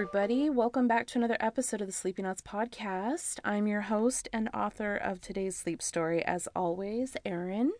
everybody. 0.00 0.48
Welcome 0.48 0.88
back 0.88 1.06
to 1.08 1.18
another 1.18 1.36
episode 1.40 1.82
of 1.82 1.86
the 1.86 1.92
Sleepy 1.92 2.22
Nuts 2.22 2.40
podcast. 2.40 3.38
I'm 3.44 3.66
your 3.66 3.82
host 3.82 4.30
and 4.32 4.48
author 4.54 4.96
of 4.96 5.20
today's 5.20 5.58
sleep 5.58 5.82
story, 5.82 6.24
as 6.24 6.48
always, 6.56 7.18
Erin. 7.26 7.72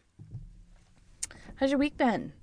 How's 1.55 1.71
your 1.71 1.79
week 1.79 1.97
been? 1.97 2.35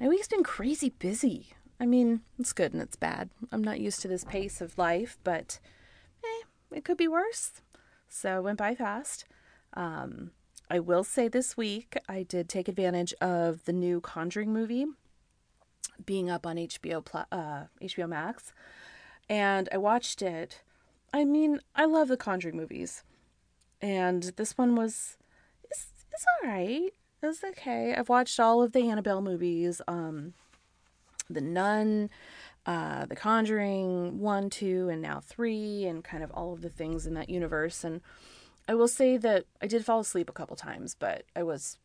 My 0.00 0.08
week's 0.08 0.26
been 0.26 0.42
crazy 0.42 0.88
busy. 0.88 1.50
I 1.78 1.86
mean, 1.86 2.22
it's 2.36 2.52
good 2.52 2.72
and 2.72 2.82
it's 2.82 2.96
bad. 2.96 3.30
I'm 3.52 3.62
not 3.62 3.78
used 3.78 4.02
to 4.02 4.08
this 4.08 4.24
pace 4.24 4.60
of 4.60 4.76
life, 4.76 5.18
but 5.22 5.60
eh, 6.24 6.76
it 6.76 6.84
could 6.84 6.96
be 6.96 7.06
worse. 7.06 7.62
So 8.08 8.38
it 8.38 8.42
went 8.42 8.58
by 8.58 8.74
fast. 8.74 9.24
Um, 9.74 10.32
I 10.68 10.80
will 10.80 11.04
say 11.04 11.28
this 11.28 11.56
week 11.56 11.96
I 12.08 12.24
did 12.24 12.48
take 12.48 12.66
advantage 12.66 13.14
of 13.20 13.66
the 13.66 13.72
new 13.72 14.00
Conjuring 14.00 14.52
movie 14.52 14.86
being 16.04 16.28
up 16.28 16.46
on 16.46 16.56
HBO 16.56 17.04
uh, 17.32 17.64
HBO 17.80 18.08
Max, 18.08 18.52
and 19.28 19.68
I 19.72 19.78
watched 19.78 20.22
it. 20.22 20.62
I 21.12 21.24
mean, 21.24 21.60
I 21.74 21.84
love 21.84 22.08
the 22.08 22.16
Conjuring 22.16 22.56
movies, 22.56 23.02
and 23.80 24.22
this 24.36 24.58
one 24.58 24.76
was 24.76 25.16
it's, 25.64 25.86
it's 26.12 26.24
all 26.42 26.50
right. 26.50 26.92
It's 27.22 27.42
okay. 27.42 27.94
I've 27.94 28.08
watched 28.08 28.38
all 28.38 28.62
of 28.62 28.72
the 28.72 28.88
Annabelle 28.90 29.22
movies, 29.22 29.80
um, 29.88 30.34
The 31.30 31.40
Nun, 31.40 32.10
uh, 32.66 33.06
The 33.06 33.16
Conjuring 33.16 34.20
one, 34.20 34.50
two, 34.50 34.88
and 34.90 35.00
now 35.00 35.20
three, 35.20 35.86
and 35.86 36.04
kind 36.04 36.22
of 36.22 36.30
all 36.32 36.52
of 36.52 36.60
the 36.60 36.68
things 36.68 37.06
in 37.06 37.14
that 37.14 37.30
universe. 37.30 37.82
And 37.84 38.02
I 38.68 38.74
will 38.74 38.88
say 38.88 39.16
that 39.16 39.44
I 39.62 39.66
did 39.66 39.84
fall 39.84 40.00
asleep 40.00 40.28
a 40.28 40.34
couple 40.34 40.56
times, 40.56 40.94
but 40.98 41.24
I 41.34 41.42
was 41.42 41.78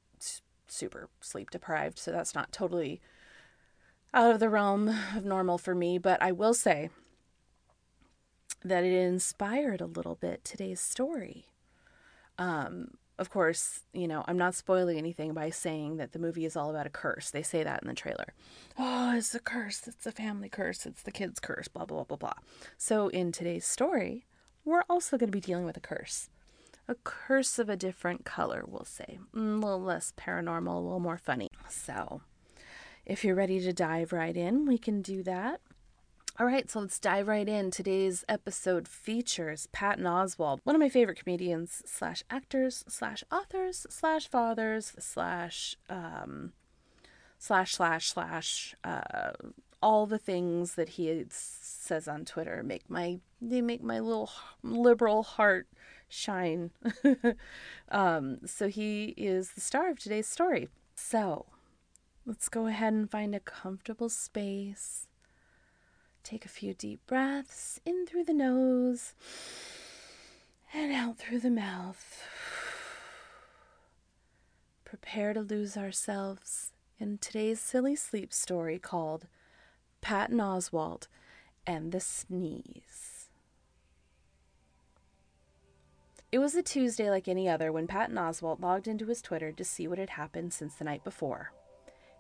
super 0.68 1.10
sleep 1.20 1.50
deprived, 1.50 2.00
so 2.00 2.12
that's 2.12 2.36
not 2.36 2.52
totally 2.52 3.02
out 4.14 4.32
of 4.32 4.40
the 4.40 4.50
realm 4.50 4.90
of 5.16 5.26
normal 5.26 5.58
for 5.58 5.76
me. 5.76 5.98
But 5.98 6.22
I 6.22 6.32
will 6.32 6.54
say 6.54 6.90
that 8.64 8.84
it 8.84 8.94
inspired 8.94 9.82
a 9.82 9.86
little 9.86 10.16
bit 10.16 10.44
today's 10.44 10.80
story. 10.80 11.46
Um, 12.38 12.92
of 13.20 13.30
course, 13.30 13.82
you 13.94 14.08
know, 14.08 14.24
I'm 14.28 14.38
not 14.38 14.56
spoiling 14.56 14.98
anything 14.98 15.34
by 15.34 15.52
saying 15.52 15.98
that 15.98 16.12
the 16.12 16.20
movie 16.20 16.46
is 16.46 16.56
all 16.56 16.72
about 16.72 16.88
a 16.88 16.90
curse. 16.90 17.30
They 17.30 17.44
say 17.44 17.64
that 17.64 17.82
in 17.84 17.88
the 17.88 17.94
trailer. 17.94 18.34
Oh, 18.80 19.16
it's 19.16 19.36
a 19.36 19.40
curse. 19.40 19.88
It's 19.88 20.08
a 20.08 20.12
family 20.12 20.50
curse. 20.50 20.86
It's 20.86 21.04
the 21.04 21.12
kid's 21.12 21.40
curse, 21.40 21.68
blah, 21.68 21.86
blah, 21.86 21.98
blah, 21.98 22.18
blah, 22.18 22.18
blah. 22.18 22.44
So 22.78 23.10
in 23.10 23.32
today's 23.32 23.66
story, 23.66 24.26
we're 24.66 24.84
also 24.90 25.18
going 25.18 25.30
to 25.30 25.36
be 25.36 25.40
dealing 25.40 25.66
with 25.66 25.78
a 25.78 25.82
curse. 25.82 26.30
A 26.88 26.96
curse 27.04 27.60
of 27.60 27.70
a 27.70 27.78
different 27.78 28.26
color, 28.26 28.64
we'll 28.68 28.86
say. 28.86 29.20
Mm, 29.36 29.62
a 29.62 29.66
little 29.66 29.82
less 29.82 30.14
paranormal, 30.18 30.76
a 30.76 30.80
little 30.80 31.00
more 31.00 31.18
funny. 31.18 31.48
So 31.70 32.22
if 33.06 33.24
you're 33.24 33.36
ready 33.36 33.60
to 33.60 33.72
dive 33.72 34.12
right 34.12 34.36
in, 34.36 34.66
we 34.66 34.78
can 34.78 35.02
do 35.02 35.22
that. 35.24 35.62
All 36.40 36.46
right, 36.46 36.70
so 36.72 36.80
let's 36.80 36.98
dive 36.98 37.28
right 37.28 37.48
in. 37.48 37.72
Today's 37.72 38.24
episode 38.30 38.88
features 38.88 39.68
Patton 39.74 40.06
Oswalt, 40.06 40.60
one 40.64 40.76
of 40.76 40.80
my 40.80 40.88
favorite 40.88 41.20
comedians 41.20 41.84
slash 41.86 42.24
actors 42.30 42.86
slash 42.88 43.22
authors 43.30 43.86
slash 43.90 44.30
fathers 44.30 44.94
slash 44.98 45.76
um 45.90 46.54
slash 47.38 47.76
slash 47.76 48.12
slash 48.14 48.76
uh 48.86 49.32
all 49.84 50.06
the 50.06 50.18
things 50.18 50.76
that 50.76 50.90
he 50.90 51.26
says 51.30 52.08
on 52.08 52.24
Twitter 52.24 52.64
make 52.64 52.90
my 52.90 53.20
they 53.42 53.62
make 53.62 53.84
my 53.84 54.00
little 54.00 54.32
liberal 54.64 55.24
heart 55.24 55.68
shine. 56.08 56.72
um, 57.92 58.38
so 58.46 58.70
he 58.70 59.14
is 59.18 59.52
the 59.52 59.62
star 59.62 59.90
of 59.90 60.00
today's 60.00 60.28
story. 60.28 60.70
So 60.96 61.46
let's 62.26 62.48
go 62.48 62.68
ahead 62.68 62.94
and 62.94 63.12
find 63.12 63.36
a 63.36 63.42
comfortable 63.42 64.10
space 64.10 65.08
Take 66.24 66.46
a 66.46 66.50
few 66.50 66.74
deep 66.74 67.02
breaths 67.08 67.80
in 67.86 68.06
through 68.06 68.26
the 68.26 68.34
nose 68.34 69.14
and 70.74 70.94
out 70.94 71.18
through 71.18 71.40
the 71.40 71.50
mouth. 71.50 72.24
Prepare 74.86 75.34
to 75.34 75.42
lose 75.42 75.76
ourselves 75.76 76.74
in 77.00 77.18
today's 77.18 77.60
silly 77.60 77.96
sleep 77.96 78.32
story 78.34 78.78
called 78.78 79.28
Patton 80.02 80.38
Oswalt 80.38 81.08
and 81.66 81.92
the 81.92 82.00
Sneeze. 82.00 83.30
It 86.32 86.40
was 86.40 86.56
a 86.56 86.64
Tuesday 86.64 87.10
like 87.10 87.28
any 87.28 87.50
other 87.50 87.72
when 87.72 87.88
Patton 87.88 88.16
Oswalt 88.16 88.62
logged 88.62 88.88
into 88.88 89.06
his 89.06 89.22
Twitter 89.22 89.52
to 89.52 89.64
see 89.66 89.88
what 89.88 89.98
had 89.98 90.12
happened 90.12 90.54
since 90.54 90.76
the 90.76 90.86
night 90.86 91.04
before. 91.04 91.52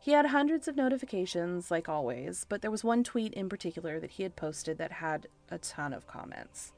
He 0.03 0.13
had 0.13 0.25
hundreds 0.25 0.67
of 0.67 0.75
notifications, 0.75 1.69
like 1.69 1.87
always, 1.87 2.47
but 2.49 2.63
there 2.63 2.71
was 2.71 2.83
one 2.83 3.03
tweet 3.03 3.35
in 3.35 3.49
particular 3.49 3.99
that 3.99 4.11
he 4.11 4.23
had 4.23 4.35
posted 4.35 4.79
that 4.79 4.93
had 4.93 5.27
a 5.51 5.59
ton 5.59 5.93
of 5.93 6.07
comments. 6.07 6.73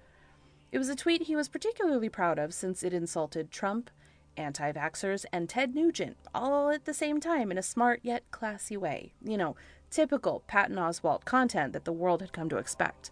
It 0.73 0.77
was 0.77 0.89
a 0.89 0.95
tweet 0.95 1.23
he 1.23 1.35
was 1.35 1.47
particularly 1.47 2.09
proud 2.09 2.37
of 2.37 2.53
since 2.53 2.83
it 2.83 2.93
insulted 2.93 3.49
Trump, 3.49 3.89
anti 4.35 4.73
vaxxers, 4.73 5.23
and 5.31 5.47
Ted 5.47 5.73
Nugent 5.73 6.17
all 6.35 6.69
at 6.69 6.83
the 6.83 6.93
same 6.93 7.21
time 7.21 7.49
in 7.49 7.57
a 7.57 7.63
smart 7.63 8.01
yet 8.03 8.23
classy 8.31 8.75
way. 8.75 9.13
You 9.23 9.37
know, 9.37 9.55
typical 9.89 10.43
Patton 10.45 10.75
Oswalt 10.75 11.23
content 11.23 11.71
that 11.71 11.85
the 11.85 11.93
world 11.93 12.19
had 12.19 12.33
come 12.33 12.49
to 12.49 12.57
expect. 12.57 13.11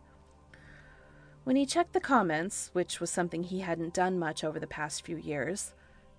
When 1.46 1.56
he 1.56 1.66
checked 1.66 1.94
the 1.94 2.02
comments, 2.02 2.70
which 2.74 3.00
was 3.00 3.10
something 3.10 3.44
he 3.44 3.62
hadn't 3.62 3.94
done 3.94 4.20
much 4.20 4.44
over 4.44 4.60
the 4.60 4.68
past 4.68 5.06
few 5.06 5.16
years, 5.16 5.74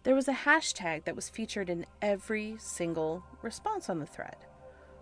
there 0.04 0.14
was 0.14 0.28
a 0.28 0.32
hashtag 0.32 1.04
that 1.04 1.16
was 1.16 1.28
featured 1.28 1.70
in 1.70 1.86
every 2.00 2.56
single 2.58 3.24
response 3.40 3.88
on 3.88 3.98
the 3.98 4.06
thread, 4.06 4.36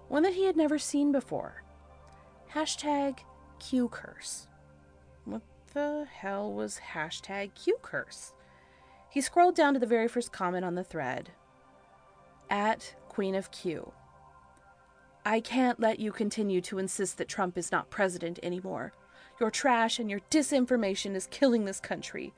one 0.08 0.22
that 0.22 0.34
he 0.34 0.44
had 0.44 0.56
never 0.56 0.78
seen 0.78 1.12
before. 1.12 1.62
Hashtag 2.54 3.20
Q 3.58 3.88
curse. 3.88 4.48
What 5.24 5.42
the 5.72 6.06
hell 6.12 6.52
was 6.52 6.80
hashtag 6.92 7.54
Q 7.54 7.76
curse? 7.80 8.32
He 9.08 9.20
scrolled 9.20 9.54
down 9.54 9.74
to 9.74 9.80
the 9.80 9.86
very 9.86 10.08
first 10.08 10.32
comment 10.32 10.64
on 10.64 10.74
the 10.74 10.84
thread. 10.84 11.30
At 12.48 12.94
Queen 13.08 13.34
of 13.34 13.50
Q. 13.50 13.92
I 15.24 15.40
can't 15.40 15.80
let 15.80 16.00
you 16.00 16.12
continue 16.12 16.60
to 16.62 16.78
insist 16.78 17.18
that 17.18 17.28
Trump 17.28 17.58
is 17.58 17.70
not 17.70 17.90
president 17.90 18.38
anymore. 18.42 18.92
Your 19.38 19.50
trash 19.50 19.98
and 19.98 20.10
your 20.10 20.20
disinformation 20.30 21.14
is 21.14 21.28
killing 21.30 21.64
this 21.64 21.80
country. 21.80 22.32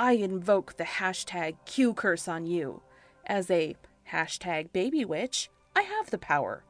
I 0.00 0.12
invoke 0.12 0.76
the 0.76 0.84
hashtag 0.84 1.56
Q 1.64 1.92
curse 1.92 2.28
on 2.28 2.46
you. 2.46 2.82
As 3.26 3.50
a 3.50 3.74
hashtag 4.12 4.72
baby 4.72 5.04
witch, 5.04 5.50
I 5.74 5.82
have 5.82 6.10
the 6.10 6.18
power. 6.18 6.62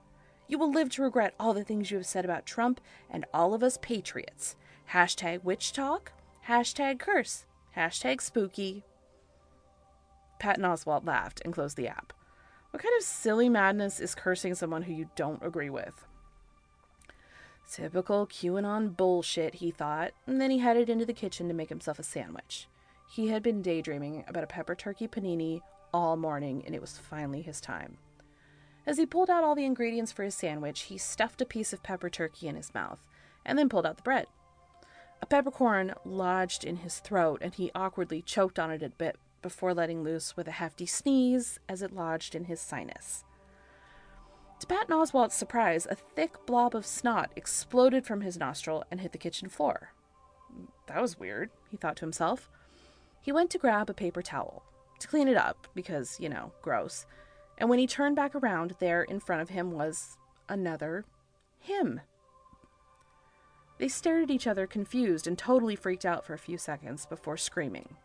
You 0.47 0.59
will 0.59 0.73
live 0.73 0.89
to 0.93 1.03
regret 1.03 1.35
all 1.39 1.53
the 1.53 1.63
things 1.63 1.91
you 1.91 1.99
have 1.99 2.07
said 2.07 2.25
about 2.25 2.47
Trump 2.47 2.81
and 3.11 3.27
all 3.35 3.53
of 3.53 3.63
us 3.63 3.79
patriots. 3.83 4.57
Hashtag 4.93 5.45
witch 5.45 5.75
talk, 5.75 6.13
hashtag 6.49 6.99
curse, 6.99 7.45
hashtag 7.77 8.23
spooky. 8.23 8.83
Patton 10.39 10.65
Oswalt 10.65 11.07
laughed 11.07 11.43
and 11.45 11.53
closed 11.53 11.77
the 11.77 11.89
app. 11.89 12.15
What 12.71 12.83
kind 12.83 12.95
of 12.97 13.05
silly 13.05 13.51
madness 13.51 14.01
is 14.01 14.15
cursing 14.15 14.55
someone 14.55 14.85
who 14.85 14.95
you 14.95 15.11
don't 15.17 15.45
agree 15.45 15.71
with? 15.71 16.07
Typical 17.71 18.27
QAnon 18.27 18.97
bullshit, 18.97 19.57
he 19.57 19.71
thought, 19.71 20.13
and 20.27 20.41
then 20.41 20.51
he 20.51 20.61
headed 20.61 20.89
into 20.89 21.05
the 21.05 21.13
kitchen 21.13 21.47
to 21.49 21.55
make 21.55 21.69
himself 21.69 21.99
a 21.99 22.03
sandwich. 22.03 22.69
He 23.09 23.29
had 23.29 23.43
been 23.43 23.63
daydreaming 23.63 24.25
about 24.29 24.45
a 24.45 24.49
pepper 24.49 24.75
turkey 24.75 25.09
panini 25.09 25.63
all 25.95 26.17
morning, 26.17 26.63
and 26.67 26.75
it 26.75 26.81
was 26.81 26.99
finally 26.99 27.41
his 27.41 27.61
time. 27.61 27.97
As 28.87 28.99
he 28.99 29.07
pulled 29.07 29.31
out 29.31 29.45
all 29.45 29.55
the 29.55 29.65
ingredients 29.65 30.13
for 30.13 30.25
his 30.25 30.35
sandwich, 30.35 30.83
he 30.83 30.99
stuffed 30.99 31.41
a 31.41 31.47
piece 31.47 31.73
of 31.73 31.83
pepper 31.83 32.11
turkey 32.11 32.49
in 32.49 32.57
his 32.57 32.73
mouth 32.75 33.01
and 33.45 33.59
then 33.59 33.69
pulled 33.69 33.87
out 33.87 33.97
the 33.97 34.03
bread. 34.03 34.27
A 35.23 35.27
peppercorn 35.27 35.95
lodged 36.05 36.65
in 36.65 36.77
his 36.77 36.99
throat, 36.99 37.41
and 37.43 37.55
he 37.55 37.73
awkwardly 37.75 38.23
choked 38.23 38.59
on 38.59 38.71
it 38.71 38.83
a 38.83 38.91
bit 38.91 39.17
before 39.43 39.75
letting 39.75 40.05
loose 40.05 40.37
with 40.37 40.47
a 40.47 40.53
hefty 40.53 40.87
sneeze 40.87 41.59
as 41.69 41.83
it 41.83 41.95
lodged 41.95 42.35
in 42.35 42.45
his 42.45 42.61
sinus. 42.61 43.25
To 44.61 44.67
Patton 44.67 44.95
Oswalt's 44.95 45.35
surprise, 45.35 45.87
a 45.89 45.95
thick 45.95 46.45
blob 46.45 46.75
of 46.75 46.85
snot 46.85 47.31
exploded 47.37 48.05
from 48.05 48.21
his 48.21 48.37
nostril 48.37 48.85
and 48.91 49.01
hit 49.01 49.13
the 49.13 49.19
kitchen 49.19 49.49
floor. 49.49 49.93
Hmm, 50.53 50.65
that 50.87 51.01
was 51.01 51.19
weird, 51.19 51.51
he 51.71 51.77
thought 51.77 51.97
to 51.97 52.05
himself. 52.05 52.51
He 53.21 53.33
went 53.33 53.51
to 53.51 53.59
grab 53.59 53.91
a 53.91 53.95
paper 53.95 54.23
towel 54.23 54.63
to 54.99 55.09
clean 55.09 55.29
it 55.29 55.37
up 55.37 55.69
because, 55.75 56.19
you 56.21 56.29
know, 56.29 56.53
gross. 56.63 57.07
And 57.59 57.69
when 57.69 57.79
he 57.79 57.87
turned 57.87 58.17
back 58.17 58.35
around, 58.35 58.75
there 58.79 59.03
in 59.03 59.21
front 59.21 59.43
of 59.43 59.51
him 59.51 59.73
was 59.73 60.17
another 60.49 61.05
him. 61.61 62.01
They 63.79 63.89
stared 63.89 64.25
at 64.25 64.31
each 64.31 64.47
other, 64.47 64.67
confused 64.67 65.27
and 65.27 65.39
totally 65.39 65.77
freaked 65.77 66.05
out 66.05 66.25
for 66.25 66.35
a 66.35 66.39
few 66.39 66.59
seconds 66.59 67.07
before 67.07 67.37
screaming 67.37 67.97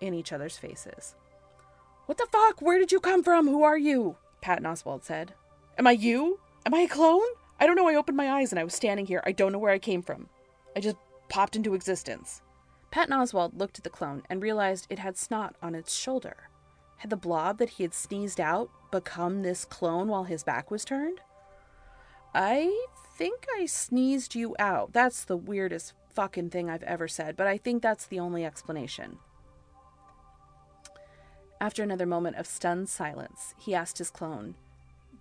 in 0.00 0.12
each 0.14 0.32
other's 0.32 0.58
faces. 0.58 1.14
What 2.06 2.18
the 2.18 2.26
fuck? 2.30 2.60
Where 2.60 2.78
did 2.78 2.92
you 2.92 3.00
come 3.00 3.22
from? 3.22 3.48
Who 3.48 3.62
are 3.62 3.78
you? 3.78 4.16
Patton 4.40 4.66
Oswalt 4.66 5.04
said. 5.04 5.34
Am 5.78 5.86
I 5.86 5.92
you? 5.92 6.40
Am 6.66 6.74
I 6.74 6.80
a 6.80 6.88
clone? 6.88 7.22
I 7.60 7.66
don't 7.66 7.76
know. 7.76 7.88
I 7.88 7.94
opened 7.94 8.16
my 8.16 8.30
eyes 8.30 8.52
and 8.52 8.58
I 8.58 8.64
was 8.64 8.74
standing 8.74 9.06
here. 9.06 9.22
I 9.24 9.32
don't 9.32 9.52
know 9.52 9.58
where 9.58 9.72
I 9.72 9.78
came 9.78 10.02
from. 10.02 10.28
I 10.76 10.80
just 10.80 10.96
popped 11.28 11.56
into 11.56 11.74
existence. 11.74 12.42
Patton 12.92 13.14
Oswalt 13.14 13.58
looked 13.58 13.78
at 13.78 13.84
the 13.84 13.90
clone 13.90 14.22
and 14.28 14.42
realized 14.42 14.86
it 14.90 14.98
had 14.98 15.16
snot 15.16 15.56
on 15.62 15.74
its 15.74 15.96
shoulder. 15.96 16.50
Had 16.98 17.10
the 17.10 17.16
blob 17.16 17.56
that 17.56 17.70
he 17.70 17.82
had 17.84 17.94
sneezed 17.94 18.38
out 18.38 18.70
become 18.90 19.42
this 19.42 19.64
clone 19.64 20.08
while 20.08 20.24
his 20.24 20.44
back 20.44 20.70
was 20.70 20.84
turned? 20.84 21.22
I 22.34 22.86
think 23.16 23.46
I 23.58 23.64
sneezed 23.64 24.34
you 24.34 24.54
out. 24.58 24.92
That's 24.92 25.24
the 25.24 25.38
weirdest 25.38 25.94
fucking 26.10 26.50
thing 26.50 26.68
I've 26.68 26.82
ever 26.82 27.08
said, 27.08 27.34
but 27.34 27.46
I 27.46 27.56
think 27.56 27.82
that's 27.82 28.06
the 28.06 28.20
only 28.20 28.44
explanation. 28.44 29.18
After 31.62 31.82
another 31.82 32.06
moment 32.06 32.36
of 32.36 32.46
stunned 32.46 32.90
silence, 32.90 33.54
he 33.58 33.74
asked 33.74 33.98
his 33.98 34.10
clone, 34.10 34.54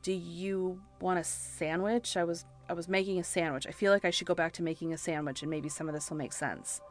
"Do 0.02 0.12
you 0.12 0.82
want 1.00 1.20
a 1.20 1.24
sandwich? 1.24 2.18
I 2.18 2.26
was 2.26 2.46
I 2.68 2.74
was 2.74 2.90
making 2.90 3.18
a 3.20 3.24
sandwich. 3.24 3.66
I 3.66 3.72
feel 3.72 3.94
like 3.94 4.04
I 4.04 4.10
should 4.10 4.28
go 4.28 4.36
back 4.36 4.52
to 4.54 4.64
making 4.64 4.92
a 4.92 4.98
sandwich 4.98 5.42
and 5.42 5.50
maybe 5.50 5.70
some 5.70 5.88
of 5.88 5.94
this 5.94 6.10
will 6.10 6.18
make 6.18 6.34
sense." 6.34 6.82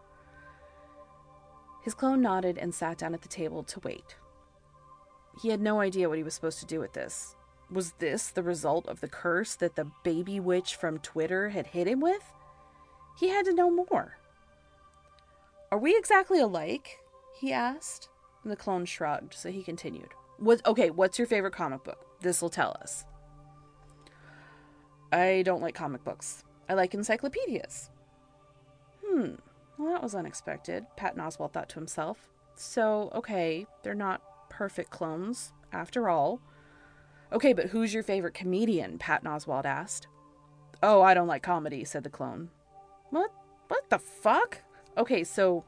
His 1.82 1.94
clone 1.94 2.20
nodded 2.20 2.58
and 2.58 2.74
sat 2.74 2.98
down 2.98 3.14
at 3.14 3.22
the 3.22 3.28
table 3.28 3.62
to 3.64 3.80
wait. 3.80 4.16
He 5.40 5.48
had 5.48 5.60
no 5.60 5.80
idea 5.80 6.08
what 6.08 6.18
he 6.18 6.24
was 6.24 6.34
supposed 6.34 6.60
to 6.60 6.66
do 6.66 6.80
with 6.80 6.92
this. 6.92 7.36
Was 7.70 7.92
this 7.92 8.28
the 8.28 8.42
result 8.42 8.86
of 8.88 9.00
the 9.00 9.08
curse 9.08 9.54
that 9.56 9.76
the 9.76 9.90
baby 10.02 10.40
witch 10.40 10.76
from 10.76 10.98
Twitter 10.98 11.50
had 11.50 11.68
hit 11.68 11.86
him 11.86 12.00
with? 12.00 12.32
He 13.18 13.28
had 13.28 13.44
to 13.46 13.54
know 13.54 13.70
more. 13.70 14.18
Are 15.70 15.78
we 15.78 15.96
exactly 15.96 16.40
alike? 16.40 16.98
he 17.38 17.52
asked. 17.52 18.08
And 18.42 18.50
the 18.50 18.56
clone 18.56 18.84
shrugged, 18.84 19.34
so 19.34 19.50
he 19.50 19.62
continued. 19.62 20.08
What 20.38 20.64
okay, 20.66 20.90
what's 20.90 21.18
your 21.18 21.26
favorite 21.26 21.54
comic 21.54 21.84
book? 21.84 22.06
This'll 22.20 22.50
tell 22.50 22.76
us. 22.80 23.04
I 25.12 25.42
don't 25.44 25.62
like 25.62 25.74
comic 25.74 26.04
books. 26.04 26.44
I 26.68 26.74
like 26.74 26.94
encyclopedias. 26.94 27.90
Hmm, 29.04 29.34
well, 29.80 29.92
that 29.92 30.02
was 30.02 30.14
unexpected, 30.14 30.84
Patton 30.96 31.20
Oswalt 31.20 31.52
thought 31.52 31.70
to 31.70 31.76
himself. 31.76 32.28
So, 32.54 33.10
okay, 33.14 33.66
they're 33.82 33.94
not 33.94 34.20
perfect 34.50 34.90
clones, 34.90 35.52
after 35.72 36.08
all. 36.08 36.40
Okay, 37.32 37.52
but 37.52 37.66
who's 37.66 37.94
your 37.94 38.02
favorite 38.02 38.34
comedian? 38.34 38.98
Patton 38.98 39.30
Oswalt 39.30 39.64
asked. 39.64 40.06
Oh, 40.82 41.00
I 41.00 41.14
don't 41.14 41.28
like 41.28 41.42
comedy, 41.42 41.84
said 41.84 42.04
the 42.04 42.10
clone. 42.10 42.50
What? 43.10 43.30
What 43.68 43.88
the 43.88 43.98
fuck? 43.98 44.58
Okay, 44.98 45.24
so 45.24 45.64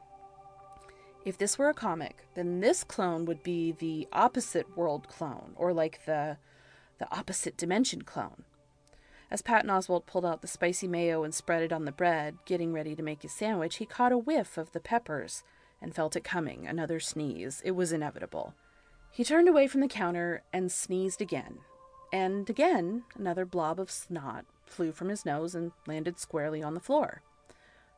if 1.25 1.37
this 1.37 1.57
were 1.57 1.69
a 1.69 1.73
comic, 1.73 2.27
then 2.35 2.59
this 2.59 2.83
clone 2.83 3.25
would 3.25 3.43
be 3.43 3.71
the 3.71 4.07
opposite 4.11 4.77
world 4.77 5.07
clone, 5.07 5.53
or 5.55 5.73
like 5.73 6.05
the 6.05 6.37
the 6.99 7.17
opposite 7.17 7.57
dimension 7.57 8.03
clone. 8.03 8.43
As 9.33 9.41
Patton 9.41 9.71
Oswalt 9.71 10.05
pulled 10.05 10.27
out 10.27 10.43
the 10.43 10.47
spicy 10.47 10.87
mayo 10.87 11.23
and 11.23 11.33
spread 11.33 11.63
it 11.63 11.73
on 11.73 11.85
the 11.85 11.91
bread, 11.91 12.37
getting 12.45 12.71
ready 12.71 12.95
to 12.95 13.01
make 13.01 13.23
his 13.23 13.33
sandwich, 13.33 13.77
he 13.77 13.85
caught 13.87 14.11
a 14.11 14.17
whiff 14.17 14.59
of 14.59 14.73
the 14.73 14.79
peppers 14.79 15.41
and 15.81 15.95
felt 15.95 16.15
it 16.15 16.23
coming, 16.23 16.67
another 16.67 16.99
sneeze. 16.99 17.59
It 17.65 17.71
was 17.71 17.91
inevitable. 17.91 18.53
He 19.09 19.23
turned 19.23 19.49
away 19.49 19.65
from 19.65 19.81
the 19.81 19.87
counter 19.87 20.43
and 20.53 20.71
sneezed 20.71 21.19
again. 21.19 21.61
And 22.11 22.47
again, 22.47 23.05
another 23.17 23.43
blob 23.43 23.79
of 23.79 23.89
snot 23.89 24.45
flew 24.67 24.91
from 24.91 25.09
his 25.09 25.25
nose 25.25 25.55
and 25.55 25.71
landed 25.87 26.19
squarely 26.19 26.61
on 26.61 26.75
the 26.75 26.79
floor. 26.79 27.23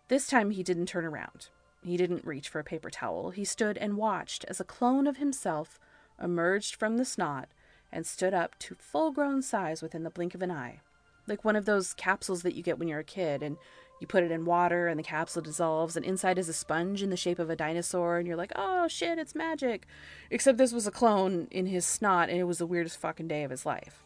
This 0.08 0.28
time 0.28 0.52
he 0.52 0.64
didn't 0.64 0.86
turn 0.86 1.04
around. 1.04 1.50
He 1.84 1.98
didn't 1.98 2.24
reach 2.24 2.48
for 2.48 2.60
a 2.60 2.64
paper 2.64 2.90
towel. 2.90 3.32
He 3.32 3.44
stood 3.44 3.78
and 3.78 3.98
watched 3.98 4.46
as 4.46 4.62
a 4.62 4.64
clone 4.64 5.06
of 5.06 5.18
himself 5.18 5.82
emerged 6.18 6.76
from 6.76 6.96
the 6.96 7.04
snot 7.04 7.50
and 7.92 8.08
stood 8.08 8.34
up 8.34 8.58
to 8.60 8.76
full 8.76 9.12
grown 9.12 9.42
size 9.42 9.82
within 9.82 10.04
the 10.04 10.10
blink 10.10 10.34
of 10.34 10.42
an 10.42 10.50
eye. 10.50 10.80
Like 11.28 11.44
one 11.44 11.56
of 11.56 11.66
those 11.66 11.94
capsules 11.94 12.44
that 12.44 12.56
you 12.56 12.64
get 12.64 12.78
when 12.78 12.88
you're 12.88 13.00
a 13.00 13.04
kid 13.04 13.42
and 13.42 13.58
you 14.00 14.08
put 14.08 14.24
it 14.24 14.32
in 14.32 14.46
water 14.46 14.88
and 14.88 15.00
the 15.00 15.04
capsule 15.04 15.42
dissolves 15.42 15.96
and 15.96 16.06
inside 16.06 16.38
is 16.38 16.50
a 16.50 16.54
sponge 16.54 17.02
in 17.02 17.10
the 17.10 17.18
shape 17.18 17.40
of 17.40 17.50
a 17.50 17.56
dinosaur 17.56 18.18
and 18.18 18.28
you're 18.28 18.36
like, 18.36 18.52
"Oh 18.56 18.88
shit, 18.88 19.18
it's 19.18 19.36
magic." 19.36 19.88
Except 20.30 20.58
this 20.58 20.74
was 20.74 20.86
a 20.86 20.92
clone 20.92 21.48
in 21.52 21.66
his 21.66 21.86
snot 21.86 22.30
and 22.30 22.38
it 22.38 22.44
was 22.44 22.58
the 22.58 22.68
weirdest 22.68 23.00
fucking 23.00 23.28
day 23.28 23.44
of 23.44 23.52
his 23.52 23.66
life. 23.66 24.04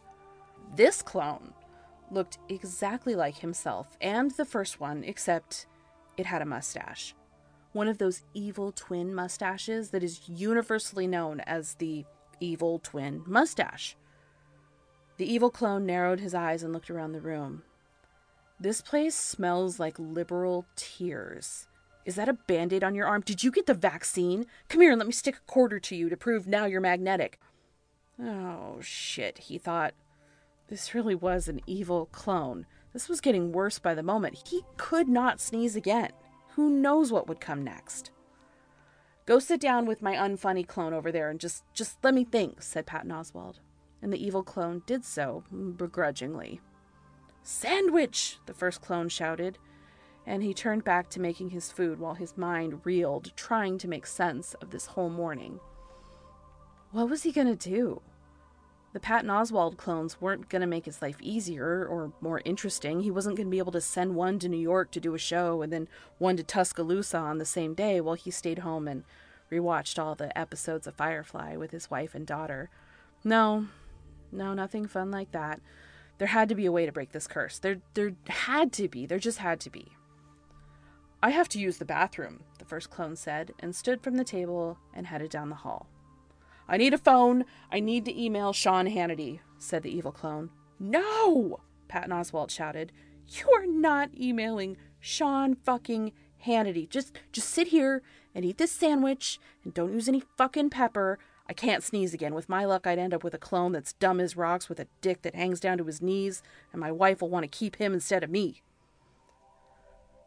This 0.74 1.02
clone 1.02 1.52
looked 2.10 2.38
exactly 2.48 3.14
like 3.14 3.38
himself 3.38 3.96
and 4.00 4.30
the 4.32 4.44
first 4.44 4.80
one 4.80 5.04
except 5.04 5.66
it 6.16 6.26
had 6.26 6.42
a 6.42 6.46
mustache. 6.46 7.14
One 7.72 7.88
of 7.88 7.98
those 7.98 8.22
evil 8.34 8.72
twin 8.72 9.14
mustaches 9.14 9.90
that 9.90 10.02
is 10.02 10.28
universally 10.28 11.06
known 11.06 11.40
as 11.40 11.74
the 11.74 12.04
evil 12.40 12.78
twin 12.78 13.22
mustache. 13.26 13.96
The 15.20 15.30
evil 15.30 15.50
clone 15.50 15.84
narrowed 15.84 16.20
his 16.20 16.32
eyes 16.32 16.62
and 16.62 16.72
looked 16.72 16.90
around 16.90 17.12
the 17.12 17.20
room. 17.20 17.62
This 18.58 18.80
place 18.80 19.14
smells 19.14 19.78
like 19.78 19.98
liberal 19.98 20.64
tears. 20.76 21.68
Is 22.06 22.14
that 22.14 22.30
a 22.30 22.38
band 22.48 22.72
aid 22.72 22.82
on 22.82 22.94
your 22.94 23.06
arm? 23.06 23.20
Did 23.20 23.44
you 23.44 23.50
get 23.50 23.66
the 23.66 23.74
vaccine? 23.74 24.46
Come 24.70 24.80
here 24.80 24.92
and 24.92 24.98
let 24.98 25.06
me 25.06 25.12
stick 25.12 25.36
a 25.36 25.40
quarter 25.40 25.78
to 25.78 25.94
you 25.94 26.08
to 26.08 26.16
prove 26.16 26.46
now 26.46 26.64
you're 26.64 26.80
magnetic. 26.80 27.38
Oh, 28.18 28.78
shit, 28.80 29.36
he 29.36 29.58
thought. 29.58 29.92
This 30.68 30.94
really 30.94 31.14
was 31.14 31.48
an 31.48 31.60
evil 31.66 32.06
clone. 32.06 32.64
This 32.94 33.06
was 33.06 33.20
getting 33.20 33.52
worse 33.52 33.78
by 33.78 33.92
the 33.92 34.02
moment. 34.02 34.48
He 34.48 34.62
could 34.78 35.06
not 35.06 35.38
sneeze 35.38 35.76
again. 35.76 36.12
Who 36.54 36.70
knows 36.70 37.12
what 37.12 37.28
would 37.28 37.42
come 37.42 37.62
next? 37.62 38.10
Go 39.26 39.38
sit 39.38 39.60
down 39.60 39.84
with 39.84 40.00
my 40.00 40.14
unfunny 40.14 40.66
clone 40.66 40.94
over 40.94 41.12
there 41.12 41.28
and 41.28 41.38
just 41.38 41.62
just 41.74 41.98
let 42.02 42.14
me 42.14 42.24
think, 42.24 42.62
said 42.62 42.86
Patton 42.86 43.10
Oswalt. 43.10 43.56
And 44.02 44.12
the 44.12 44.24
evil 44.24 44.42
clone 44.42 44.82
did 44.86 45.04
so, 45.04 45.44
begrudgingly. 45.50 46.60
Sandwich! 47.42 48.38
the 48.46 48.54
first 48.54 48.80
clone 48.80 49.08
shouted, 49.08 49.58
and 50.26 50.42
he 50.42 50.54
turned 50.54 50.84
back 50.84 51.08
to 51.10 51.20
making 51.20 51.50
his 51.50 51.72
food 51.72 51.98
while 51.98 52.14
his 52.14 52.36
mind 52.36 52.80
reeled, 52.84 53.32
trying 53.36 53.78
to 53.78 53.88
make 53.88 54.06
sense 54.06 54.54
of 54.54 54.70
this 54.70 54.86
whole 54.86 55.10
morning. 55.10 55.60
What 56.92 57.08
was 57.08 57.22
he 57.22 57.32
going 57.32 57.46
to 57.46 57.70
do? 57.70 58.02
The 58.92 59.00
Patton 59.00 59.30
Oswalt 59.30 59.76
clones 59.76 60.20
weren't 60.20 60.48
going 60.48 60.62
to 60.62 60.66
make 60.66 60.84
his 60.84 61.00
life 61.00 61.16
easier 61.20 61.86
or 61.86 62.12
more 62.20 62.42
interesting. 62.44 63.00
He 63.00 63.10
wasn't 63.10 63.36
going 63.36 63.46
to 63.46 63.50
be 63.50 63.58
able 63.58 63.72
to 63.72 63.80
send 63.80 64.16
one 64.16 64.40
to 64.40 64.48
New 64.48 64.56
York 64.56 64.90
to 64.92 65.00
do 65.00 65.14
a 65.14 65.18
show 65.18 65.62
and 65.62 65.72
then 65.72 65.88
one 66.18 66.36
to 66.36 66.42
Tuscaloosa 66.42 67.16
on 67.16 67.38
the 67.38 67.44
same 67.44 67.74
day 67.74 68.00
while 68.00 68.16
he 68.16 68.32
stayed 68.32 68.60
home 68.60 68.88
and 68.88 69.04
rewatched 69.50 69.98
all 69.98 70.16
the 70.16 70.36
episodes 70.36 70.88
of 70.88 70.96
Firefly 70.96 71.54
with 71.54 71.70
his 71.70 71.88
wife 71.88 72.16
and 72.16 72.26
daughter. 72.26 72.68
No, 73.22 73.66
no, 74.32 74.54
nothing 74.54 74.86
fun 74.86 75.10
like 75.10 75.32
that. 75.32 75.60
There 76.18 76.28
had 76.28 76.48
to 76.50 76.54
be 76.54 76.66
a 76.66 76.72
way 76.72 76.86
to 76.86 76.92
break 76.92 77.12
this 77.12 77.26
curse. 77.26 77.58
There 77.58 77.80
there 77.94 78.12
had 78.28 78.72
to 78.74 78.88
be. 78.88 79.06
There 79.06 79.18
just 79.18 79.38
had 79.38 79.60
to 79.60 79.70
be. 79.70 79.92
I 81.22 81.30
have 81.30 81.48
to 81.50 81.58
use 81.58 81.78
the 81.78 81.84
bathroom, 81.84 82.44
the 82.58 82.64
first 82.64 82.90
clone 82.90 83.16
said, 83.16 83.52
and 83.58 83.74
stood 83.74 84.02
from 84.02 84.16
the 84.16 84.24
table 84.24 84.78
and 84.94 85.06
headed 85.06 85.30
down 85.30 85.50
the 85.50 85.56
hall. 85.56 85.86
I 86.68 86.76
need 86.76 86.94
a 86.94 86.98
phone. 86.98 87.44
I 87.70 87.80
need 87.80 88.04
to 88.06 88.22
email 88.22 88.52
Sean 88.52 88.86
Hannity, 88.86 89.40
said 89.58 89.82
the 89.82 89.94
evil 89.94 90.12
clone. 90.12 90.50
No! 90.78 91.60
Patton 91.88 92.12
Oswalt 92.12 92.50
shouted. 92.50 92.92
You 93.26 93.50
are 93.52 93.66
not 93.66 94.10
emailing 94.18 94.76
Sean 94.98 95.56
fucking 95.56 96.12
Hannity. 96.46 96.88
Just 96.88 97.18
just 97.32 97.48
sit 97.48 97.68
here 97.68 98.02
and 98.34 98.44
eat 98.44 98.58
this 98.58 98.72
sandwich 98.72 99.38
and 99.64 99.74
don't 99.74 99.92
use 99.92 100.08
any 100.08 100.22
fucking 100.38 100.70
pepper 100.70 101.18
I 101.50 101.52
can't 101.52 101.82
sneeze 101.82 102.14
again. 102.14 102.32
With 102.32 102.48
my 102.48 102.64
luck, 102.64 102.86
I'd 102.86 103.00
end 103.00 103.12
up 103.12 103.24
with 103.24 103.34
a 103.34 103.38
clone 103.38 103.72
that's 103.72 103.94
dumb 103.94 104.20
as 104.20 104.36
rocks 104.36 104.68
with 104.68 104.78
a 104.78 104.86
dick 105.00 105.22
that 105.22 105.34
hangs 105.34 105.58
down 105.58 105.78
to 105.78 105.84
his 105.84 106.00
knees, 106.00 106.44
and 106.70 106.80
my 106.80 106.92
wife 106.92 107.20
will 107.20 107.28
want 107.28 107.42
to 107.42 107.48
keep 107.48 107.74
him 107.74 107.92
instead 107.92 108.22
of 108.22 108.30
me. 108.30 108.62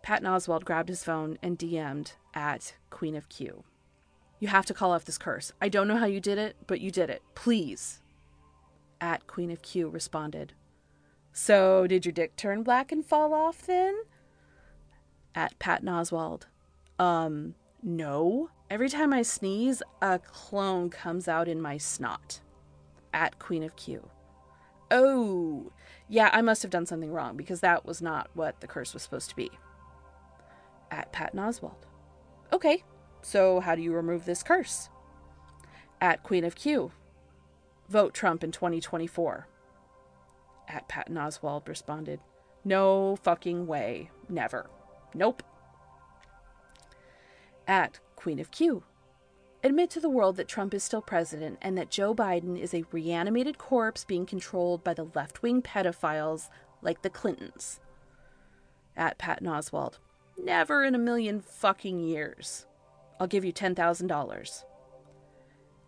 Patton 0.02 0.28
Oswalt 0.28 0.66
grabbed 0.66 0.90
his 0.90 1.02
phone 1.06 1.38
and 1.42 1.58
DM'd 1.58 2.12
at 2.34 2.76
Queen 2.90 3.16
of 3.16 3.30
Q. 3.30 3.64
You 4.42 4.50
have 4.50 4.66
to 4.66 4.74
call 4.74 4.92
off 4.92 5.06
this 5.06 5.18
curse. 5.18 5.54
I 5.62 5.70
don't 5.70 5.88
know 5.88 5.96
how 5.96 6.08
you 6.08 6.20
did 6.20 6.38
it, 6.38 6.58
but 6.68 6.82
you 6.82 6.92
did 6.92 7.10
it. 7.10 7.22
Please. 7.36 8.02
At 9.00 9.26
Queen 9.26 9.50
of 9.50 9.62
Q 9.62 9.88
responded. 9.88 10.52
So, 11.32 11.88
did 11.88 12.06
your 12.06 12.12
dick 12.12 12.36
turn 12.36 12.64
black 12.64 12.92
and 12.92 13.06
fall 13.06 13.34
off 13.34 13.66
then? 13.66 13.96
At 15.34 15.58
Patton 15.58 15.88
Oswalt, 15.88 16.44
Um, 17.00 17.56
no. 17.84 18.50
Every 18.70 18.90
time 18.90 19.14
I 19.14 19.22
sneeze, 19.22 19.84
a 20.02 20.20
clone 20.20 20.90
comes 20.90 21.28
out 21.28 21.48
in 21.48 21.62
my 21.62 21.78
snot. 21.78 22.40
At 23.14 23.38
Queen 23.38 23.64
of 23.64 23.76
Q. 23.76 24.10
Oh, 24.90 25.72
yeah, 26.08 26.30
I 26.34 26.42
must 26.42 26.62
have 26.62 26.72
done 26.72 26.86
something 26.86 27.12
wrong 27.12 27.38
because 27.38 27.60
that 27.60 27.86
was 27.86 28.02
not 28.02 28.30
what 28.34 28.62
the 28.62 28.68
curse 28.68 28.94
was 28.94 29.04
supposed 29.04 29.30
to 29.30 29.36
be. 29.36 29.52
At 30.92 31.12
Patton 31.12 31.40
Oswalt. 31.40 31.86
Okay, 32.52 32.84
so 33.22 33.60
how 33.60 33.76
do 33.76 33.82
you 33.82 33.94
remove 33.94 34.26
this 34.26 34.44
curse? 34.44 34.90
At 36.02 36.24
Queen 36.24 36.44
of 36.44 36.56
Q. 36.56 36.92
Vote 37.90 38.14
Trump 38.14 38.44
in 38.44 38.52
2024. 38.52 39.48
At 40.68 40.88
Patton 40.88 41.16
Oswalt 41.16 41.68
responded, 41.68 42.20
No 42.64 43.16
fucking 43.18 43.68
way. 43.68 44.10
Never. 44.30 44.70
Nope. 45.14 45.44
At 47.68 48.00
Queen 48.16 48.40
of 48.40 48.52
Q. 48.52 48.84
Admit 49.64 49.90
to 49.92 50.02
the 50.02 50.10
world 50.10 50.36
that 50.36 50.50
Trump 50.50 50.74
is 50.74 50.84
still 50.84 51.02
president 51.02 51.58
and 51.62 51.78
that 51.78 51.90
Joe 51.90 52.14
Biden 52.14 52.60
is 52.60 52.74
a 52.74 52.84
reanimated 52.92 53.58
corpse 53.58 54.04
being 54.04 54.26
controlled 54.26 54.84
by 54.84 54.94
the 54.94 55.08
left 55.16 55.42
wing 55.42 55.62
pedophiles 55.62 56.50
like 56.82 57.02
the 57.02 57.10
Clintons. 57.10 57.80
At 58.98 59.18
Patton 59.18 59.48
Oswalt, 59.48 60.00
Never 60.38 60.84
in 60.84 60.96
a 60.96 61.00
million 61.00 61.40
fucking 61.40 62.00
years. 62.00 62.66
I'll 63.20 63.28
give 63.28 63.46
you 63.46 63.54
$10,000. 63.54 64.64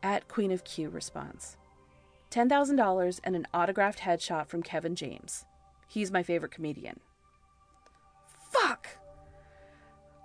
At 0.04 0.28
Queen 0.28 0.52
of 0.52 0.64
Q 0.64 0.90
response. 0.90 1.58
$10,000 2.32 3.20
and 3.24 3.36
an 3.36 3.48
autographed 3.54 4.00
headshot 4.00 4.48
from 4.48 4.64
Kevin 4.64 4.96
James. 4.96 5.46
He's 5.88 6.12
my 6.12 6.24
favorite 6.24 6.52
comedian. 6.52 7.00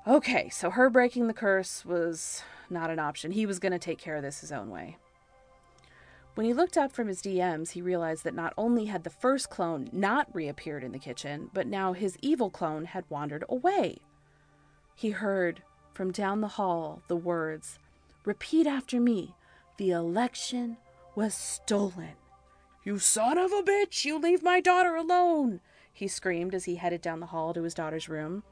Okay, 0.06 0.48
so 0.48 0.70
her 0.70 0.88
breaking 0.88 1.26
the 1.26 1.34
curse 1.34 1.84
was 1.84 2.42
not 2.70 2.90
an 2.90 2.98
option. 2.98 3.32
He 3.32 3.44
was 3.44 3.58
going 3.58 3.72
to 3.72 3.78
take 3.78 3.98
care 3.98 4.16
of 4.16 4.22
this 4.22 4.40
his 4.40 4.50
own 4.50 4.70
way. 4.70 4.96
When 6.34 6.46
he 6.46 6.54
looked 6.54 6.78
up 6.78 6.90
from 6.90 7.08
his 7.08 7.20
DMs, 7.20 7.72
he 7.72 7.82
realized 7.82 8.24
that 8.24 8.34
not 8.34 8.54
only 8.56 8.86
had 8.86 9.04
the 9.04 9.10
first 9.10 9.50
clone 9.50 9.90
not 9.92 10.34
reappeared 10.34 10.82
in 10.82 10.92
the 10.92 10.98
kitchen, 10.98 11.50
but 11.52 11.66
now 11.66 11.92
his 11.92 12.16
evil 12.22 12.48
clone 12.48 12.86
had 12.86 13.04
wandered 13.10 13.44
away. 13.48 13.98
He 14.94 15.10
heard 15.10 15.62
from 15.92 16.12
down 16.12 16.40
the 16.40 16.48
hall 16.48 17.02
the 17.08 17.16
words, 17.16 17.78
Repeat 18.24 18.66
after 18.66 19.00
me, 19.00 19.34
the 19.76 19.90
election 19.90 20.78
was 21.14 21.34
stolen. 21.34 22.12
You 22.84 22.98
son 22.98 23.36
of 23.36 23.52
a 23.52 23.62
bitch, 23.62 24.06
you 24.06 24.18
leave 24.18 24.42
my 24.42 24.60
daughter 24.60 24.94
alone, 24.94 25.60
he 25.92 26.08
screamed 26.08 26.54
as 26.54 26.64
he 26.64 26.76
headed 26.76 27.02
down 27.02 27.20
the 27.20 27.26
hall 27.26 27.52
to 27.52 27.64
his 27.64 27.74
daughter's 27.74 28.08
room. 28.08 28.44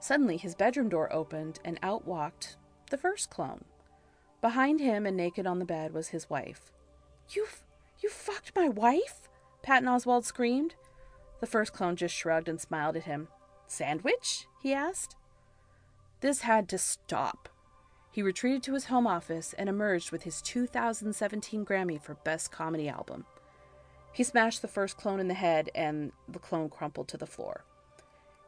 Suddenly, 0.00 0.38
his 0.38 0.54
bedroom 0.54 0.88
door 0.88 1.12
opened 1.12 1.60
and 1.64 1.78
out 1.82 2.06
walked 2.06 2.56
the 2.90 2.96
first 2.96 3.30
clone. 3.30 3.64
Behind 4.40 4.80
him 4.80 5.06
and 5.06 5.16
naked 5.16 5.46
on 5.46 5.58
the 5.58 5.64
bed 5.64 5.92
was 5.92 6.08
his 6.08 6.30
wife. 6.30 6.72
You, 7.28 7.46
you 8.00 8.08
fucked 8.08 8.56
my 8.56 8.68
wife? 8.68 9.28
Patton 9.62 9.88
Oswalt 9.88 10.24
screamed. 10.24 10.74
The 11.40 11.46
first 11.46 11.72
clone 11.72 11.96
just 11.96 12.14
shrugged 12.14 12.48
and 12.48 12.60
smiled 12.60 12.96
at 12.96 13.04
him. 13.04 13.28
Sandwich? 13.66 14.46
he 14.62 14.72
asked. 14.72 15.16
This 16.20 16.40
had 16.40 16.68
to 16.70 16.78
stop. 16.78 17.48
He 18.10 18.22
retreated 18.22 18.62
to 18.64 18.74
his 18.74 18.86
home 18.86 19.06
office 19.06 19.54
and 19.56 19.68
emerged 19.68 20.10
with 20.10 20.24
his 20.24 20.42
2017 20.42 21.64
Grammy 21.64 22.00
for 22.00 22.14
Best 22.14 22.50
Comedy 22.50 22.88
Album. 22.88 23.26
He 24.12 24.24
smashed 24.24 24.62
the 24.62 24.68
first 24.68 24.96
clone 24.96 25.20
in 25.20 25.28
the 25.28 25.34
head, 25.34 25.70
and 25.74 26.12
the 26.28 26.40
clone 26.40 26.68
crumpled 26.68 27.06
to 27.08 27.16
the 27.16 27.26
floor. 27.26 27.64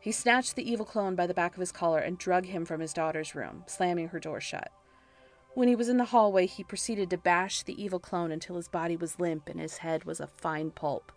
He 0.02 0.10
snatched 0.10 0.56
the 0.56 0.68
evil 0.68 0.84
clone 0.84 1.14
by 1.14 1.28
the 1.28 1.32
back 1.32 1.54
of 1.54 1.60
his 1.60 1.70
collar 1.70 2.00
and 2.00 2.18
drug 2.18 2.46
him 2.46 2.64
from 2.64 2.80
his 2.80 2.92
daughter's 2.92 3.36
room, 3.36 3.62
slamming 3.68 4.08
her 4.08 4.18
door 4.18 4.40
shut. 4.40 4.72
When 5.54 5.68
he 5.68 5.76
was 5.76 5.88
in 5.88 5.96
the 5.96 6.06
hallway, 6.06 6.46
he 6.46 6.64
proceeded 6.64 7.08
to 7.10 7.18
bash 7.18 7.62
the 7.62 7.80
evil 7.80 8.00
clone 8.00 8.32
until 8.32 8.56
his 8.56 8.66
body 8.66 8.96
was 8.96 9.20
limp 9.20 9.48
and 9.48 9.60
his 9.60 9.76
head 9.76 10.02
was 10.02 10.18
a 10.18 10.26
fine 10.26 10.72
pulp. 10.72 11.12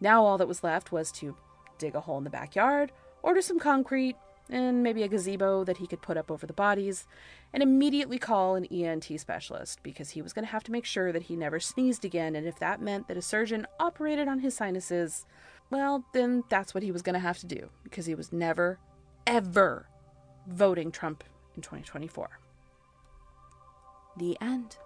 Now 0.00 0.24
all 0.24 0.38
that 0.38 0.48
was 0.48 0.64
left 0.64 0.90
was 0.90 1.12
to 1.12 1.36
dig 1.78 1.94
a 1.94 2.00
hole 2.00 2.18
in 2.18 2.24
the 2.24 2.30
backyard, 2.30 2.90
order 3.22 3.40
some 3.40 3.60
concrete, 3.60 4.16
and 4.50 4.82
maybe 4.82 5.04
a 5.04 5.08
gazebo 5.08 5.62
that 5.62 5.76
he 5.76 5.86
could 5.86 6.02
put 6.02 6.16
up 6.16 6.32
over 6.32 6.46
the 6.46 6.52
bodies, 6.52 7.06
and 7.52 7.62
immediately 7.62 8.18
call 8.18 8.56
an 8.56 8.64
ENT 8.66 9.08
specialist 9.20 9.84
because 9.84 10.10
he 10.10 10.20
was 10.20 10.32
going 10.32 10.44
to 10.44 10.50
have 10.50 10.64
to 10.64 10.72
make 10.72 10.84
sure 10.84 11.12
that 11.12 11.22
he 11.22 11.36
never 11.36 11.60
sneezed 11.60 12.04
again, 12.04 12.34
and 12.34 12.46
if 12.46 12.58
that 12.58 12.82
meant 12.82 13.06
that 13.06 13.16
a 13.16 13.22
surgeon 13.22 13.68
operated 13.78 14.26
on 14.26 14.40
his 14.40 14.56
sinuses, 14.56 15.26
well, 15.70 16.04
then 16.12 16.44
that's 16.48 16.74
what 16.74 16.82
he 16.82 16.92
was 16.92 17.02
going 17.02 17.14
to 17.14 17.20
have 17.20 17.38
to 17.38 17.46
do 17.46 17.68
because 17.82 18.06
he 18.06 18.14
was 18.14 18.32
never, 18.32 18.78
ever 19.26 19.86
voting 20.46 20.92
Trump 20.92 21.24
in 21.56 21.62
2024. 21.62 22.38
The 24.16 24.36
end. 24.40 24.76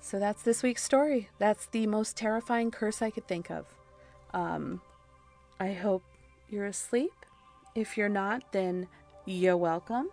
So 0.00 0.18
that's 0.18 0.42
this 0.42 0.62
week's 0.62 0.82
story. 0.82 1.28
That's 1.38 1.66
the 1.66 1.86
most 1.86 2.16
terrifying 2.16 2.70
curse 2.70 3.02
I 3.02 3.10
could 3.10 3.26
think 3.26 3.50
of. 3.50 3.66
Um, 4.32 4.80
I 5.60 5.72
hope 5.72 6.02
you're 6.48 6.66
asleep. 6.66 7.12
If 7.74 7.96
you're 7.96 8.08
not, 8.08 8.52
then 8.52 8.88
you're 9.26 9.56
welcome 9.56 10.08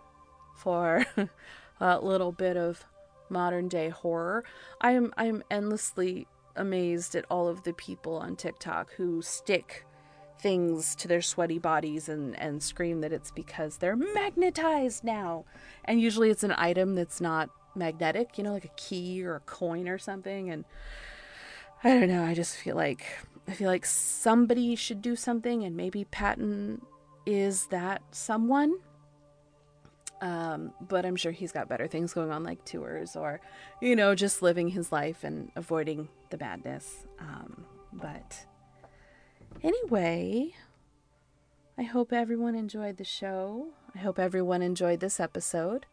for 0.54 1.06
a 1.80 1.98
little 2.00 2.32
bit 2.32 2.56
of 2.56 2.84
modern 3.28 3.68
day 3.68 3.88
horror. 3.88 4.44
I'm 4.80 5.12
I'm 5.16 5.42
endlessly 5.50 6.26
amazed 6.56 7.14
at 7.14 7.24
all 7.30 7.48
of 7.48 7.62
the 7.62 7.72
people 7.72 8.16
on 8.16 8.36
TikTok 8.36 8.92
who 8.94 9.22
stick 9.22 9.86
things 10.38 10.94
to 10.96 11.08
their 11.08 11.22
sweaty 11.22 11.58
bodies 11.58 12.08
and, 12.08 12.38
and 12.38 12.62
scream 12.62 13.00
that 13.00 13.12
it's 13.12 13.30
because 13.30 13.78
they're 13.78 13.96
magnetized 13.96 15.04
now. 15.04 15.44
And 15.84 16.00
usually 16.00 16.30
it's 16.30 16.42
an 16.42 16.54
item 16.56 16.94
that's 16.94 17.20
not 17.20 17.50
magnetic, 17.74 18.38
you 18.38 18.44
know, 18.44 18.52
like 18.52 18.64
a 18.64 18.70
key 18.76 19.24
or 19.24 19.36
a 19.36 19.40
coin 19.40 19.88
or 19.88 19.98
something. 19.98 20.50
And 20.50 20.64
I 21.84 21.90
don't 21.90 22.08
know, 22.08 22.24
I 22.24 22.34
just 22.34 22.56
feel 22.56 22.76
like 22.76 23.06
I 23.48 23.52
feel 23.52 23.68
like 23.68 23.86
somebody 23.86 24.74
should 24.74 25.00
do 25.00 25.14
something 25.14 25.62
and 25.62 25.76
maybe 25.76 26.04
Patton 26.04 26.82
is 27.24 27.66
that 27.66 28.02
someone. 28.10 28.76
Um, 30.20 30.72
but 30.80 31.04
I'm 31.04 31.16
sure 31.16 31.30
he's 31.30 31.52
got 31.52 31.68
better 31.68 31.86
things 31.86 32.14
going 32.14 32.30
on, 32.30 32.42
like 32.42 32.64
tours 32.64 33.16
or, 33.16 33.40
you 33.82 33.94
know, 33.94 34.14
just 34.14 34.40
living 34.40 34.68
his 34.68 34.90
life 34.90 35.24
and 35.24 35.50
avoiding 35.56 36.08
the 36.30 36.38
madness. 36.38 37.06
Um, 37.18 37.66
but 37.92 38.46
Anyway, 39.62 40.52
I 41.78 41.82
hope 41.82 42.12
everyone 42.12 42.54
enjoyed 42.54 42.98
the 42.98 43.04
show. 43.04 43.68
I 43.94 43.98
hope 43.98 44.18
everyone 44.18 44.62
enjoyed 44.62 45.00
this 45.00 45.18
episode. 45.18 45.86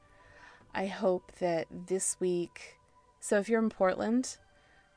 I 0.76 0.88
hope 0.88 1.32
that 1.40 1.68
this 1.88 2.18
week, 2.20 2.78
so 3.20 3.40
if 3.40 3.48
you're 3.48 3.62
in 3.62 3.70
Portland, 3.70 4.38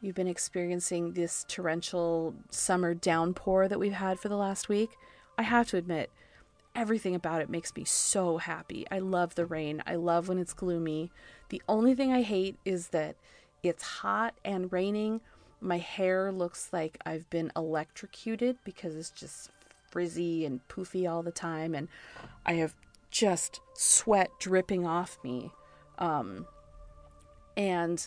you've 0.00 0.16
been 0.16 0.26
experiencing 0.26 1.12
this 1.12 1.44
torrential 1.48 2.34
summer 2.50 2.92
downpour 2.92 3.68
that 3.68 3.78
we've 3.78 3.92
had 3.92 4.18
for 4.18 4.28
the 4.28 4.36
last 4.36 4.68
week. 4.68 4.90
I 5.38 5.42
have 5.42 5.68
to 5.68 5.76
admit, 5.76 6.10
everything 6.76 7.14
about 7.14 7.40
it 7.40 7.50
makes 7.50 7.74
me 7.74 7.84
so 7.84 8.36
happy. 8.38 8.86
I 8.90 9.00
love 9.00 9.34
the 9.34 9.46
rain. 9.46 9.82
I 9.86 9.96
love 9.96 10.28
when 10.28 10.38
it's 10.38 10.52
gloomy. 10.52 11.10
The 11.48 11.62
only 11.68 11.94
thing 11.94 12.12
I 12.12 12.22
hate 12.22 12.56
is 12.64 12.88
that 12.88 13.16
it's 13.62 13.82
hot 13.82 14.34
and 14.44 14.70
raining 14.72 15.20
my 15.60 15.78
hair 15.78 16.30
looks 16.30 16.68
like 16.72 16.98
I've 17.04 17.28
been 17.30 17.50
electrocuted 17.56 18.58
because 18.64 18.94
it's 18.94 19.10
just 19.10 19.50
frizzy 19.90 20.44
and 20.44 20.66
poofy 20.68 21.10
all 21.10 21.22
the 21.22 21.32
time, 21.32 21.74
and 21.74 21.88
I 22.44 22.54
have 22.54 22.74
just 23.10 23.60
sweat 23.74 24.30
dripping 24.38 24.86
off 24.86 25.18
me. 25.24 25.50
Um, 25.98 26.46
and 27.56 28.06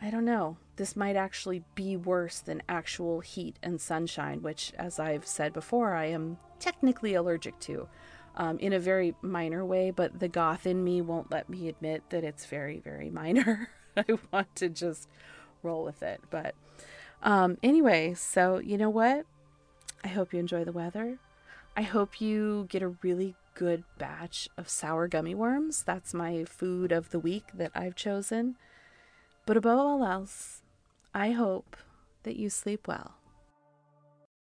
I 0.00 0.10
don't 0.10 0.24
know, 0.24 0.56
this 0.76 0.96
might 0.96 1.16
actually 1.16 1.62
be 1.74 1.96
worse 1.96 2.38
than 2.40 2.62
actual 2.68 3.20
heat 3.20 3.56
and 3.62 3.80
sunshine, 3.80 4.42
which, 4.42 4.72
as 4.78 4.98
I've 4.98 5.26
said 5.26 5.52
before, 5.52 5.94
I 5.94 6.06
am 6.06 6.38
technically 6.64 7.14
allergic 7.14 7.58
to. 7.60 7.88
Um, 8.36 8.58
in 8.58 8.72
a 8.72 8.80
very 8.80 9.14
minor 9.22 9.64
way, 9.64 9.92
but 9.92 10.18
the 10.18 10.26
goth 10.26 10.66
in 10.66 10.82
me 10.82 11.00
won't 11.00 11.30
let 11.30 11.48
me 11.48 11.68
admit 11.68 12.02
that 12.08 12.24
it's 12.24 12.46
very, 12.46 12.80
very 12.80 13.08
minor. 13.08 13.68
I 13.96 14.04
want 14.32 14.56
to 14.56 14.68
just 14.68 15.08
roll 15.62 15.84
with 15.84 16.02
it. 16.02 16.20
But 16.30 16.56
um, 17.22 17.58
anyway, 17.62 18.14
so 18.14 18.58
you 18.58 18.76
know 18.76 18.90
what? 18.90 19.24
I 20.02 20.08
hope 20.08 20.32
you 20.32 20.40
enjoy 20.40 20.64
the 20.64 20.72
weather. 20.72 21.18
I 21.76 21.82
hope 21.82 22.20
you 22.20 22.66
get 22.68 22.82
a 22.82 22.96
really 23.02 23.36
good 23.54 23.84
batch 23.98 24.48
of 24.56 24.68
sour 24.68 25.06
gummy 25.06 25.34
worms. 25.34 25.84
That's 25.84 26.12
my 26.12 26.44
food 26.44 26.90
of 26.90 27.10
the 27.10 27.20
week 27.20 27.44
that 27.54 27.70
I've 27.72 27.94
chosen. 27.94 28.56
But 29.46 29.56
above 29.56 29.78
all 29.78 30.04
else, 30.04 30.62
I 31.14 31.30
hope 31.30 31.76
that 32.24 32.36
you 32.36 32.50
sleep 32.50 32.88
well. 32.88 33.14